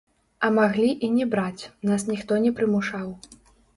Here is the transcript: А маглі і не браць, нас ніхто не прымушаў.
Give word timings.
А 0.47 0.47
маглі 0.55 0.87
і 1.07 1.09
не 1.17 1.27
браць, 1.33 1.69
нас 1.91 2.07
ніхто 2.11 2.41
не 2.47 2.51
прымушаў. 2.61 3.07